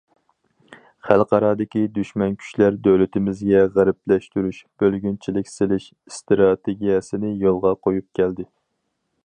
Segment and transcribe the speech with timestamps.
[1.07, 8.49] خەلقئارادىكى دۈشمەن كۈچلەر دۆلىتىمىزگە غەربلەشتۈرۈش، بۆلگۈنچىلىك سېلىش ئىستراتېگىيەسىنى يولغا قويۇپ كەلدى.